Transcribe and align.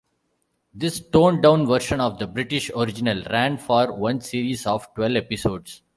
This 0.73 0.99
toned-down 0.99 1.67
version 1.67 1.99
of 2.01 2.17
the 2.17 2.25
British 2.25 2.71
original 2.75 3.21
ran 3.29 3.59
for 3.59 3.93
one 3.95 4.19
series 4.21 4.65
of 4.65 4.91
twelve 4.95 5.15
episodes. 5.17 5.83